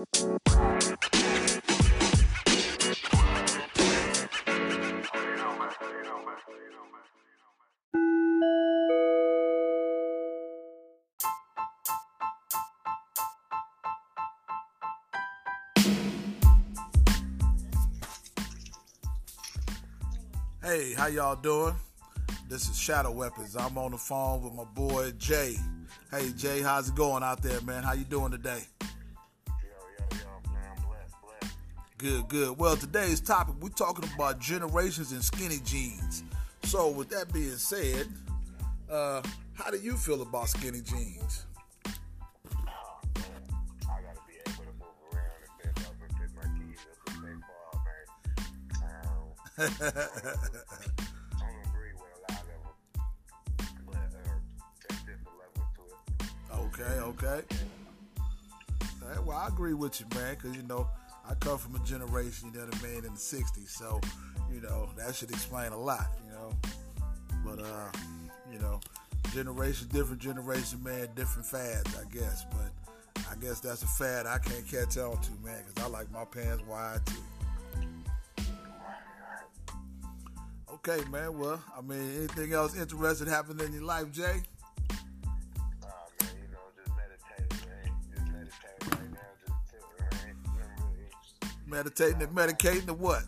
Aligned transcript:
Hey, 0.00 0.14
how 20.94 21.08
y'all 21.08 21.36
doing? 21.36 21.74
This 22.48 22.70
is 22.70 22.78
Shadow 22.78 23.10
Weapons. 23.10 23.54
I'm 23.54 23.76
on 23.76 23.90
the 23.90 23.98
phone 23.98 24.42
with 24.42 24.54
my 24.54 24.64
boy 24.64 25.10
Jay. 25.18 25.56
Hey 26.10 26.32
Jay, 26.38 26.62
how's 26.62 26.88
it 26.88 26.94
going 26.94 27.22
out 27.22 27.42
there, 27.42 27.60
man? 27.60 27.82
How 27.82 27.92
you 27.92 28.04
doing 28.04 28.30
today? 28.30 28.62
Good, 32.00 32.28
good. 32.28 32.58
Well, 32.58 32.76
today's 32.76 33.20
topic 33.20 33.56
we're 33.60 33.68
talking 33.68 34.08
about 34.14 34.38
generations 34.38 35.12
and 35.12 35.22
skinny 35.22 35.58
jeans. 35.66 36.22
So, 36.62 36.88
with 36.88 37.10
that 37.10 37.30
being 37.30 37.50
said, 37.58 38.08
uh, 38.90 39.20
how 39.52 39.70
do 39.70 39.76
you 39.76 39.98
feel 39.98 40.22
about 40.22 40.48
skinny 40.48 40.80
jeans? 40.80 41.44
I 49.58 49.62
don't 49.62 49.70
agree 51.66 51.92
with 51.92 52.08
a 52.16 52.32
lot 52.32 52.40
of 52.40 52.46
them, 52.48 53.04
but 53.84 53.96
uh, 53.96 54.08
there's 54.88 55.00
different 55.02 55.36
levels 55.36 55.68
to 55.76 55.82
it. 55.84 56.80
Okay, 56.80 56.94
okay. 57.00 57.40
Right, 59.06 59.22
well, 59.26 59.36
I 59.36 59.48
agree 59.48 59.74
with 59.74 60.00
you, 60.00 60.06
man, 60.14 60.34
because, 60.34 60.56
you 60.56 60.62
know, 60.62 60.88
I 61.30 61.34
come 61.34 61.58
from 61.58 61.76
a 61.76 61.78
generation, 61.80 62.50
you 62.52 62.58
know 62.58 62.66
what 62.66 62.74
I 62.74 62.86
mean, 62.86 63.04
in 63.04 63.14
the 63.14 63.20
60s. 63.20 63.68
So, 63.68 64.00
you 64.52 64.60
know, 64.60 64.90
that 64.96 65.14
should 65.14 65.30
explain 65.30 65.70
a 65.70 65.78
lot, 65.78 66.08
you 66.26 66.32
know. 66.32 66.52
But, 67.44 67.60
uh, 67.60 67.92
you 68.52 68.58
know, 68.58 68.80
generation, 69.32 69.86
different 69.92 70.20
generation, 70.20 70.82
man, 70.82 71.08
different 71.14 71.46
fads, 71.46 71.96
I 71.96 72.04
guess. 72.12 72.44
But 72.50 73.24
I 73.30 73.36
guess 73.36 73.60
that's 73.60 73.82
a 73.84 73.86
fad 73.86 74.26
I 74.26 74.38
can't 74.38 74.66
catch 74.66 74.98
on 74.98 75.20
to, 75.20 75.30
man, 75.44 75.62
because 75.64 75.84
I 75.84 75.88
like 75.88 76.10
my 76.10 76.24
pants 76.24 76.64
wide, 76.66 77.00
too. 77.06 77.14
Okay, 80.74 81.08
man. 81.10 81.38
Well, 81.38 81.62
I 81.76 81.80
mean, 81.82 82.16
anything 82.16 82.54
else 82.54 82.76
interesting 82.76 83.28
happened 83.28 83.60
in 83.60 83.72
your 83.72 83.82
life, 83.82 84.10
Jay? 84.10 84.42
Meditating 91.70 92.20
and 92.20 92.34
medicating 92.34 92.88
or 92.88 92.94
what? 92.94 93.22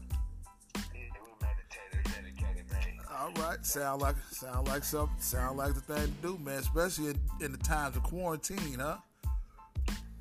Yeah, 0.75 1.03
meditated, 1.41 2.37
dedicated. 2.37 3.01
All 3.09 3.33
right, 3.35 3.65
sound 3.65 4.03
like 4.03 4.17
sound 4.33 4.67
like 4.67 4.83
something. 4.83 5.17
Sound 5.21 5.59
like 5.59 5.75
the 5.75 5.81
thing 5.81 6.03
to 6.07 6.27
do, 6.27 6.39
man. 6.39 6.59
Especially 6.59 7.11
in, 7.11 7.21
in 7.41 7.53
the 7.53 7.59
times 7.59 7.97
of 7.97 8.03
quarantine, 8.03 8.81
huh? 8.81 8.97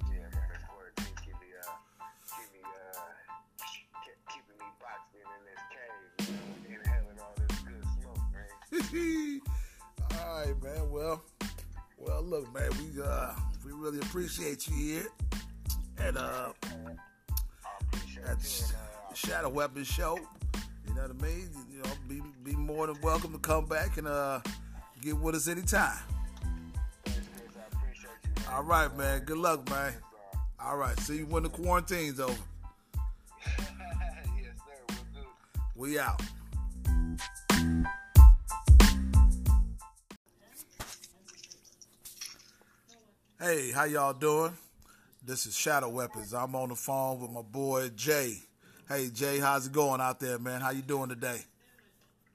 Yeah, 0.05 0.19
man, 0.21 0.31
this 0.53 0.61
quarantine 0.69 1.15
keep 1.25 1.33
me, 1.41 1.47
uh, 1.59 1.73
keep 2.37 2.53
me, 2.53 2.61
uh, 2.63 3.09
kept 4.05 4.21
keeping 4.29 4.57
me 4.59 4.69
boxed 4.79 5.15
in 5.17 5.25
in 5.25 5.41
this 5.49 5.63
cave, 5.73 6.29
man, 6.29 6.79
inhaling 6.85 7.19
all 7.19 7.33
this 7.35 7.57
good 7.65 7.85
smoke, 7.97 8.21
man. 8.31 9.41
All 10.21 10.45
right, 10.45 10.63
man. 10.63 10.91
Well, 10.91 11.23
well, 11.97 12.21
look, 12.21 12.53
man. 12.53 12.69
We 12.77 13.01
uh, 13.01 13.33
we 13.65 13.71
really 13.71 13.97
appreciate 13.97 14.67
you 14.67 14.75
here 14.75 15.07
and 15.97 16.17
uh, 16.17 16.53
at 18.27 18.37
you, 18.41 18.49
Sh- 18.49 18.61
and, 18.61 18.73
uh, 18.73 19.13
Shadow 19.13 19.49
Weapon 19.49 19.83
Show. 19.83 20.19
You 20.87 20.95
know 20.95 21.01
what 21.03 21.11
I 21.11 21.25
mean? 21.25 21.49
You 21.71 21.81
know, 21.83 21.89
be 22.07 22.21
be 22.43 22.55
more 22.55 22.87
than 22.87 22.99
welcome 23.01 23.31
to 23.33 23.39
come 23.39 23.65
back 23.65 23.97
and 23.97 24.07
uh, 24.07 24.39
get 25.01 25.17
with 25.17 25.35
us 25.35 25.47
anytime. 25.47 25.97
thanks, 27.05 27.19
Chris, 27.35 27.55
I 27.57 27.77
appreciate 27.77 28.11
you, 28.23 28.43
man. 28.43 28.53
All 28.53 28.63
right, 28.63 28.97
man. 28.97 29.21
Good 29.25 29.37
luck, 29.37 29.69
man. 29.69 29.93
All 30.63 30.77
right. 30.77 30.99
See 30.99 31.17
you 31.17 31.25
when 31.25 31.43
the 31.43 31.49
quarantine's 31.49 32.19
over. 32.19 32.33
yes, 33.57 33.57
sir, 33.67 34.95
we'll. 35.75 35.89
We 35.89 35.99
out. 35.99 36.21
Hey, 43.39 43.71
how 43.71 43.85
y'all 43.85 44.13
doing? 44.13 44.55
This 45.23 45.45
is 45.45 45.55
Shadow 45.55 45.87
Weapons. 45.89 46.33
I'm 46.33 46.55
on 46.55 46.69
the 46.69 46.75
phone 46.75 47.19
with 47.21 47.29
my 47.29 47.43
boy 47.43 47.89
Jay. 47.95 48.37
Hey 48.89 49.09
Jay, 49.13 49.37
how's 49.37 49.67
it 49.67 49.71
going 49.71 50.01
out 50.01 50.19
there, 50.19 50.39
man? 50.39 50.61
How 50.61 50.71
you 50.71 50.81
doing 50.81 51.09
today? 51.09 51.39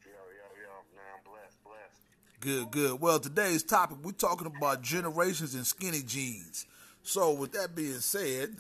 Yo, 0.05 0.13
yo, 0.13 0.47
yo, 0.63 0.71
man, 0.95 1.05
I'm 1.17 1.25
blessed, 1.29 1.65
blessed. 1.65 2.01
Good, 2.39 2.71
good. 2.71 3.01
Well, 3.01 3.19
today's 3.19 3.65
topic 3.65 3.97
we're 4.05 4.13
talking 4.13 4.47
about 4.47 4.83
generations 4.83 5.57
and 5.57 5.67
skinny 5.67 6.03
jeans. 6.07 6.67
So, 7.03 7.33
with 7.33 7.51
that 7.55 7.75
being 7.75 7.99
said, 7.99 8.55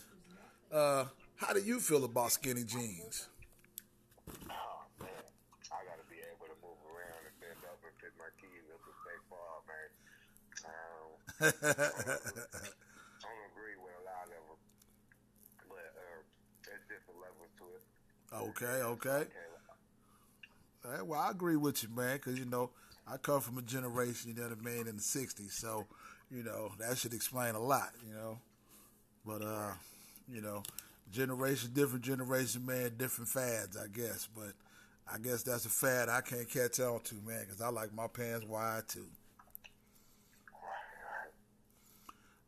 uh, 0.72 1.04
how 1.36 1.53
do 1.53 1.60
you 1.60 1.78
feel 1.78 2.04
about 2.04 2.32
skinny 2.32 2.65
jeans? 2.65 3.28
different 16.88 17.20
levels 17.20 17.50
to 17.58 17.64
it. 17.76 17.82
Okay, 18.50 18.82
okay. 18.82 19.08
Okay, 19.10 19.26
All 20.84 20.91
right, 20.92 21.06
well, 21.06 21.20
I 21.20 21.30
agree 21.30 21.56
with 21.56 21.82
you, 21.82 21.88
man, 21.94 22.16
because, 22.16 22.38
you 22.38 22.44
know, 22.44 22.70
I 23.08 23.16
come 23.16 23.41
from 23.41 23.58
a 23.58 23.62
generation, 23.62 24.30
you 24.30 24.36
know 24.41 24.48
what 24.48 24.58
I 24.58 24.62
mean, 24.62 24.86
in 24.86 24.97
the 24.97 25.02
60s. 25.02 25.58
So, 25.58 25.86
you 26.30 26.42
know, 26.42 26.72
that 26.78 26.98
should 26.98 27.14
explain 27.14 27.54
a 27.54 27.60
lot, 27.60 27.91
you 28.06 28.14
know. 28.14 28.38
But, 29.26 29.42
uh, 29.42 29.72
you 30.28 30.42
know, 30.42 30.62
generation, 31.12 31.70
different 31.74 32.04
generation, 32.04 32.66
man, 32.66 32.92
different 32.98 33.30
fads, 33.30 33.76
I 33.76 33.88
guess. 33.88 34.28
But 34.34 34.53
I 35.12 35.18
guess 35.18 35.42
that's 35.42 35.66
a 35.66 35.70
fad 35.70 36.08
I 36.08 36.20
can't 36.22 36.48
catch 36.50 36.80
on 36.80 37.00
to, 37.03 37.14
man, 37.26 37.42
because 37.47 37.62
I 37.62 37.68
like 37.68 37.94
my 37.94 38.08
pants 38.08 38.47
wide, 38.47 38.88
too. 38.88 39.06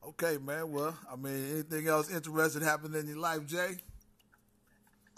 Okay, 0.05 0.39
man. 0.39 0.71
Well, 0.73 0.97
I 1.11 1.17
mean, 1.17 1.53
anything 1.53 1.89
else 1.89 2.11
interesting 2.11 2.63
happened 2.63 2.95
in 2.95 3.07
your 3.09 3.19
life, 3.19 3.47
Jay? 3.47 3.77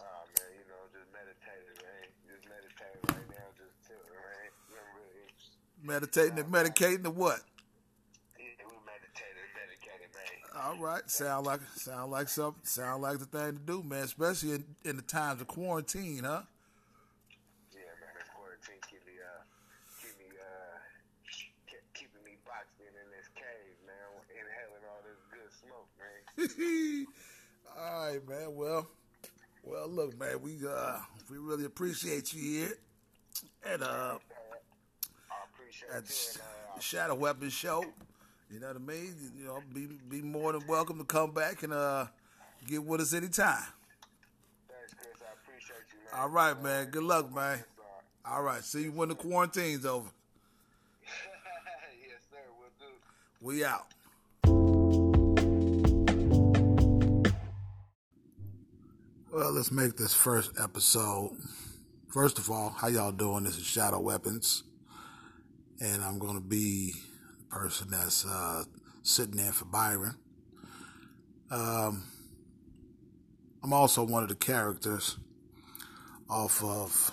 Oh, 0.01 0.25
man, 0.35 0.51
you 0.59 0.65
know, 0.67 0.83
just 0.91 1.09
meditating, 1.15 1.79
man. 1.79 2.07
Just 2.27 2.45
meditating 2.51 3.05
right 3.07 3.29
now, 3.31 3.47
just 3.55 3.75
chilling, 3.87 4.11
man. 4.19 4.51
Nothing 4.69 4.91
really. 4.99 5.27
Meditating 5.83 6.39
and 6.39 6.53
medicating 6.53 7.07
or 7.07 7.11
what? 7.11 7.41
Yeah, 8.39 8.45
we 8.69 8.77
meditated, 8.85 9.49
man. 9.55 10.63
All 10.63 10.77
right, 10.79 11.09
sound 11.11 11.47
like 11.47 11.61
sound 11.75 12.11
like 12.13 12.29
something. 12.29 12.61
Sound 12.65 13.03
like 13.03 13.19
the 13.19 13.25
thing 13.25 13.53
to 13.53 13.59
do, 13.59 13.83
man. 13.83 14.03
Especially 14.05 14.53
in, 14.53 14.65
in 14.85 14.97
the 14.97 15.03
times 15.03 15.41
of 15.41 15.47
quarantine, 15.47 16.25
huh? 16.25 16.43
Yeah, 17.73 17.81
man, 18.01 18.13
this 18.19 18.29
quarantine 18.35 18.81
keep 18.91 19.01
me, 19.07 19.15
uh, 19.25 19.43
keep 20.03 20.19
me, 20.19 20.37
uh, 20.37 20.79
keeping 21.95 22.25
me 22.25 22.37
boxed 22.45 22.77
in 22.81 22.93
in 22.93 23.09
this 23.17 23.29
cave, 23.35 23.77
man, 23.87 23.97
inhaling 24.29 24.85
all 24.85 25.01
this 25.07 25.21
good 25.33 25.51
smoke, 25.65 25.89
man. 25.97 27.07
All 27.79 28.07
right, 28.07 28.29
man. 28.29 28.55
Well, 28.55 28.89
well, 29.63 29.89
look, 29.89 30.19
man. 30.19 30.43
We 30.43 30.59
uh 30.69 30.99
we 31.31 31.39
really 31.39 31.65
appreciate 31.65 32.35
you 32.35 32.41
here 32.43 32.73
at 33.65 33.83
uh 33.83 34.19
at 35.93 36.03
you, 36.03 36.15
Sh- 36.15 36.37
and, 36.75 36.83
Shadow 36.83 37.15
Weapon 37.15 37.51
Show. 37.51 37.85
You 38.53 38.61
know 38.61 38.69
what 38.69 38.77
I 38.77 38.81
mean? 38.81 39.15
You 39.39 39.45
know, 39.45 39.63
be 39.73 39.89
be 40.09 40.23
more 40.23 40.53
than 40.53 40.67
welcome 40.67 40.99
to 40.99 41.05
come 41.05 41.33
back 41.33 41.63
and 41.63 41.73
uh 41.73 42.07
get 42.67 42.83
with 42.83 43.01
us 43.01 43.15
anytime. 43.15 43.57
thanks, 44.69 44.95
Chris, 44.95 45.23
I 45.23 45.33
appreciate 45.45 45.85
you, 45.93 45.99
man. 46.13 46.21
All 46.21 46.29
right, 46.29 46.61
man. 46.63 46.91
Good 46.91 47.05
luck, 47.05 47.33
man. 47.35 47.65
All 48.25 48.43
right. 48.43 48.63
See 48.65 48.83
you 48.85 48.93
when 48.93 49.09
the 49.09 49.15
quarantine's 49.15 49.87
over. 49.87 50.09
yes, 52.03 52.21
sir, 52.31 52.39
we'll 52.59 52.71
do. 52.79 52.95
We 53.41 53.65
out. 53.65 53.87
Well, 59.33 59.53
let's 59.53 59.71
make 59.71 59.97
this 59.97 60.13
first 60.13 60.53
episode. 60.61 61.37
First 62.09 62.39
of 62.39 62.51
all, 62.51 62.71
how 62.71 62.89
y'all 62.89 63.13
doing? 63.13 63.45
This 63.45 63.57
is 63.57 63.65
Shadow 63.65 64.01
Weapons. 64.01 64.65
And 65.81 66.03
I'm 66.03 66.19
going 66.19 66.35
to 66.35 66.41
be 66.41 66.93
the 67.39 67.57
person 67.57 67.89
that's 67.91 68.27
uh, 68.27 68.65
sitting 69.03 69.37
there 69.37 69.53
for 69.53 69.65
Byron. 69.65 70.15
Um, 71.51 72.05
I'm 73.63 73.73
also 73.73 74.03
one 74.03 74.23
of 74.23 74.29
the 74.29 74.35
characters 74.35 75.19
off 76.29 76.63
of 76.63 77.13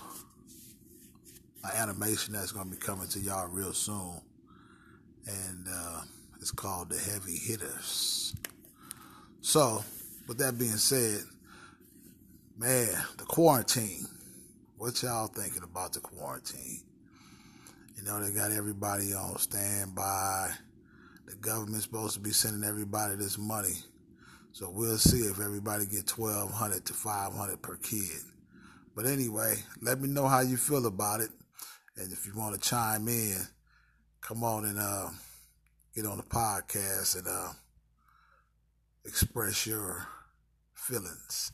an 1.63 1.71
animation 1.75 2.33
that's 2.33 2.51
going 2.51 2.69
to 2.69 2.71
be 2.71 2.77
coming 2.77 3.07
to 3.09 3.19
y'all 3.19 3.47
real 3.47 3.73
soon. 3.73 4.21
And 5.25 5.65
uh, 5.73 6.01
it's 6.39 6.51
called 6.51 6.89
The 6.89 6.97
Heavy 6.97 7.35
Hitters. 7.37 8.35
So, 9.41 9.83
with 10.27 10.37
that 10.39 10.57
being 10.57 10.71
said, 10.71 11.21
man, 12.57 12.89
the 13.17 13.23
quarantine. 13.25 14.05
What 14.77 15.01
y'all 15.01 15.27
thinking 15.27 15.63
about 15.63 15.93
the 15.93 15.99
quarantine? 15.99 16.81
Know, 18.07 18.23
they 18.23 18.31
got 18.31 18.53
everybody 18.53 19.13
on 19.13 19.37
standby. 19.37 20.51
The 21.25 21.35
government's 21.35 21.83
supposed 21.83 22.13
to 22.13 22.21
be 22.21 22.31
sending 22.31 22.63
everybody 22.67 23.15
this 23.15 23.37
money. 23.37 23.73
So 24.53 24.69
we'll 24.69 24.97
see 24.97 25.19
if 25.19 25.41
everybody 25.41 25.85
get 25.85 26.09
1200 26.17 26.85
to 26.85 26.93
500 26.93 27.61
per 27.61 27.75
kid. 27.75 28.21
But 28.95 29.07
anyway, 29.07 29.55
let 29.81 29.99
me 29.99 30.07
know 30.07 30.25
how 30.25 30.39
you 30.39 30.55
feel 30.55 30.85
about 30.85 31.19
it. 31.19 31.31
And 31.97 32.13
if 32.13 32.25
you 32.25 32.31
want 32.33 32.55
to 32.55 32.69
chime 32.69 33.09
in, 33.09 33.41
come 34.21 34.41
on 34.41 34.63
and 34.63 34.79
uh, 34.79 35.09
get 35.93 36.05
on 36.05 36.15
the 36.15 36.23
podcast 36.23 37.17
and 37.17 37.27
uh, 37.27 37.49
express 39.03 39.67
your 39.67 40.07
feelings. 40.75 41.51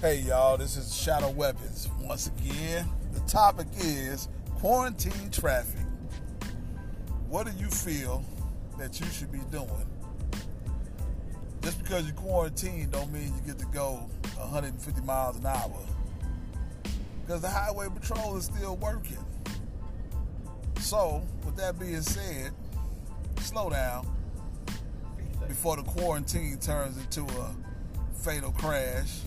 Hey 0.00 0.20
y'all, 0.20 0.56
this 0.56 0.78
is 0.78 0.96
Shadow 0.96 1.28
Weapons. 1.28 1.90
Once 2.00 2.28
again, 2.28 2.88
the 3.12 3.20
topic 3.28 3.66
is 3.76 4.28
quarantine 4.54 5.30
traffic. 5.30 5.84
What 7.28 7.44
do 7.46 7.52
you 7.62 7.68
feel 7.68 8.24
that 8.78 8.98
you 8.98 9.04
should 9.08 9.30
be 9.30 9.40
doing? 9.50 9.68
Just 11.60 11.82
because 11.82 12.06
you're 12.06 12.14
quarantined 12.14 12.92
don't 12.92 13.12
mean 13.12 13.26
you 13.26 13.42
get 13.44 13.58
to 13.58 13.66
go 13.66 14.08
150 14.38 15.02
miles 15.02 15.36
an 15.36 15.44
hour. 15.44 15.84
Because 17.26 17.42
the 17.42 17.50
highway 17.50 17.88
patrol 17.94 18.38
is 18.38 18.46
still 18.46 18.76
working. 18.76 19.22
So, 20.78 21.22
with 21.44 21.56
that 21.56 21.78
being 21.78 22.00
said, 22.00 22.52
slow 23.40 23.68
down 23.68 24.06
before 25.46 25.76
the 25.76 25.82
quarantine 25.82 26.56
turns 26.56 26.96
into 26.96 27.20
a 27.38 27.54
fatal 28.22 28.52
crash 28.52 29.20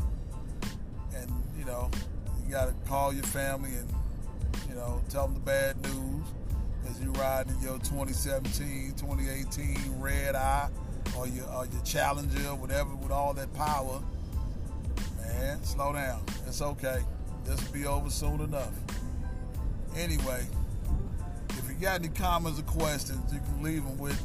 you 1.63 1.71
know, 1.71 1.89
you 2.45 2.51
got 2.51 2.65
to 2.65 2.89
call 2.89 3.13
your 3.13 3.23
family 3.23 3.69
and, 3.69 3.89
you 4.67 4.75
know, 4.75 5.01
tell 5.09 5.27
them 5.27 5.35
the 5.35 5.39
bad 5.39 5.81
news 5.83 6.25
as 6.89 6.99
you 6.99 7.09
ride 7.11 7.47
in 7.47 7.59
your 7.61 7.77
2017, 7.79 8.93
2018 8.97 9.77
red 9.99 10.35
eye 10.35 10.69
or 11.17 11.27
your, 11.27 11.45
or 11.51 11.65
your 11.65 11.81
Challenger, 11.83 12.53
whatever, 12.55 12.93
with 12.95 13.11
all 13.11 13.33
that 13.33 13.53
power. 13.53 14.01
Man, 15.21 15.63
slow 15.63 15.93
down. 15.93 16.21
It's 16.47 16.61
okay. 16.61 17.01
This 17.45 17.65
will 17.65 17.73
be 17.73 17.85
over 17.85 18.09
soon 18.09 18.41
enough. 18.41 18.73
Anyway, 19.95 20.45
if 21.49 21.69
you 21.69 21.75
got 21.75 21.99
any 21.99 22.09
comments 22.09 22.59
or 22.59 22.63
questions, 22.63 23.31
you 23.31 23.39
can 23.39 23.63
leave 23.63 23.85
them 23.85 23.97
with 23.97 24.21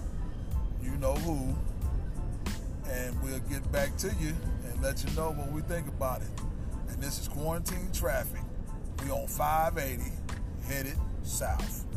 you 0.83 0.91
know 0.97 1.15
who, 1.15 1.55
and 2.91 3.23
we'll 3.23 3.39
get 3.41 3.71
back 3.71 3.97
to 3.99 4.09
you 4.21 4.35
and 4.71 4.83
let 4.83 5.05
you 5.05 5.15
know 5.15 5.31
what 5.31 5.53
we 5.53 5.61
think 5.63 5.87
about 5.87 6.23
it 6.23 6.29
this 7.01 7.19
is 7.21 7.29
quarantine 7.29 7.91
traffic. 7.93 8.41
We 9.05 9.11
on 9.11 9.27
580 9.29 10.11
headed 10.67 10.99
south. 11.23 11.88